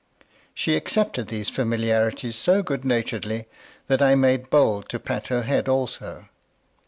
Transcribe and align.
She 0.55 0.75
accepted 0.75 1.27
these 1.27 1.49
familiarities 1.51 2.35
so 2.35 2.63
good 2.63 2.83
naturedly 2.83 3.45
that 3.85 4.01
I 4.01 4.15
made 4.15 4.49
bold 4.49 4.89
to 4.89 4.99
pat 4.99 5.27
her 5.27 5.43
head 5.43 5.69
also. 5.69 6.25